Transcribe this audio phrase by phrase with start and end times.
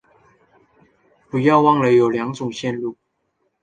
[1.29, 2.81] 不要忘了有两种路线